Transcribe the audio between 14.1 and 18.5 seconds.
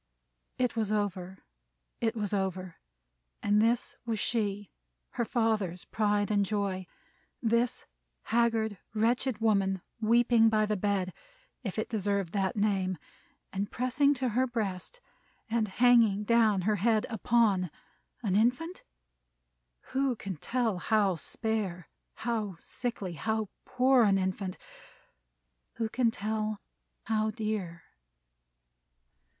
to her breast, and hanging down her head upon, an